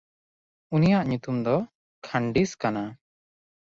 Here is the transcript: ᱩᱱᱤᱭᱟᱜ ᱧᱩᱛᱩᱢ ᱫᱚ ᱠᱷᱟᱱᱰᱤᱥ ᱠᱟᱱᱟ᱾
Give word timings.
ᱩᱱᱤᱭᱟᱜ 0.75 1.03
ᱧᱩᱛᱩᱢ 1.09 1.37
ᱫᱚ 1.45 1.55
ᱠᱷᱟᱱᱰᱤᱥ 2.07 2.51
ᱠᱟᱱᱟ᱾ 2.61 2.83